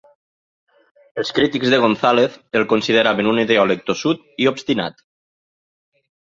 [1.23, 5.09] Els crítics de Gonzalez el consideraven un ideòleg tossut i obstinat.